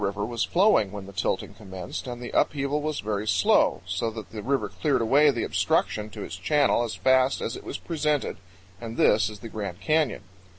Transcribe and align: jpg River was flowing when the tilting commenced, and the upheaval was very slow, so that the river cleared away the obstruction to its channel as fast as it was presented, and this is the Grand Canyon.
jpg 0.01 0.05
River 0.07 0.25
was 0.25 0.43
flowing 0.43 0.91
when 0.91 1.05
the 1.05 1.13
tilting 1.13 1.53
commenced, 1.53 2.07
and 2.07 2.19
the 2.19 2.31
upheaval 2.31 2.81
was 2.81 3.01
very 3.01 3.27
slow, 3.27 3.83
so 3.85 4.09
that 4.09 4.31
the 4.31 4.41
river 4.41 4.67
cleared 4.67 4.99
away 4.99 5.29
the 5.29 5.43
obstruction 5.43 6.09
to 6.09 6.23
its 6.23 6.37
channel 6.37 6.81
as 6.83 6.95
fast 6.95 7.39
as 7.39 7.55
it 7.55 7.63
was 7.63 7.77
presented, 7.77 8.37
and 8.79 8.97
this 8.97 9.29
is 9.29 9.41
the 9.41 9.47
Grand 9.47 9.79
Canyon. 9.79 10.23